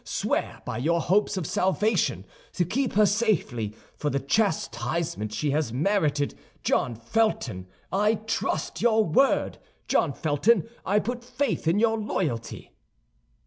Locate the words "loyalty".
11.99-12.73